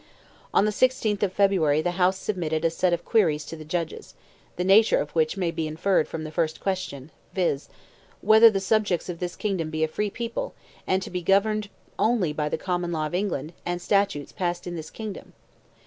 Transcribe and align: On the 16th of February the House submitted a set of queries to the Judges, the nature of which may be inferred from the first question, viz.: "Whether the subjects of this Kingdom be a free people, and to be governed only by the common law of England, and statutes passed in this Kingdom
On 0.51 0.65
the 0.65 0.71
16th 0.71 1.21
of 1.21 1.31
February 1.31 1.79
the 1.83 1.91
House 1.91 2.17
submitted 2.17 2.65
a 2.65 2.71
set 2.71 2.91
of 2.91 3.05
queries 3.05 3.45
to 3.45 3.55
the 3.55 3.63
Judges, 3.63 4.15
the 4.55 4.63
nature 4.63 4.97
of 4.97 5.11
which 5.11 5.37
may 5.37 5.51
be 5.51 5.67
inferred 5.67 6.07
from 6.07 6.23
the 6.23 6.31
first 6.31 6.59
question, 6.59 7.11
viz.: 7.35 7.69
"Whether 8.21 8.49
the 8.49 8.59
subjects 8.59 9.09
of 9.09 9.19
this 9.19 9.35
Kingdom 9.35 9.69
be 9.69 9.83
a 9.83 9.87
free 9.87 10.09
people, 10.09 10.55
and 10.87 11.03
to 11.03 11.11
be 11.11 11.21
governed 11.21 11.69
only 11.99 12.33
by 12.33 12.49
the 12.49 12.57
common 12.57 12.91
law 12.91 13.05
of 13.05 13.13
England, 13.13 13.53
and 13.63 13.79
statutes 13.79 14.31
passed 14.31 14.65
in 14.65 14.75
this 14.75 14.89
Kingdom 14.89 15.33